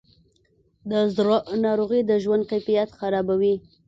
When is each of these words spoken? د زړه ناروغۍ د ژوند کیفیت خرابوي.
د 0.91 0.91
زړه 1.15 1.37
ناروغۍ 1.65 2.01
د 2.05 2.11
ژوند 2.23 2.43
کیفیت 2.51 2.89
خرابوي. 2.99 3.55